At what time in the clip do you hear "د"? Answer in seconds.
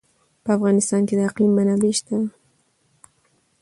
1.17-1.21